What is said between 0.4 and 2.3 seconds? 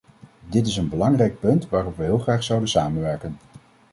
Dit is een belangrijk punt waarop we heel